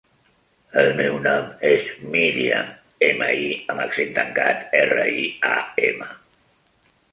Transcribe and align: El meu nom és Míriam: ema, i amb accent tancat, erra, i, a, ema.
El 0.83 0.87
meu 0.99 1.17
nom 1.25 1.51
és 1.71 1.85
Míriam: 2.15 2.71
ema, 3.09 3.29
i 3.43 3.53
amb 3.75 3.85
accent 3.85 4.11
tancat, 4.17 4.67
erra, 4.83 5.07
i, 5.23 5.29
a, 5.53 5.55
ema. 5.93 6.13